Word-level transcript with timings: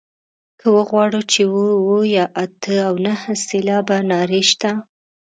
که 0.59 0.67
وغواړو 0.75 1.21
چې 1.31 1.39
اووه 1.51 1.71
اووه 1.79 2.01
یا 2.17 2.25
اته 2.43 2.73
او 2.87 2.93
نهه 3.05 3.33
سېلابه 3.47 3.97
نارې 4.11 4.41
شته. 4.49 4.71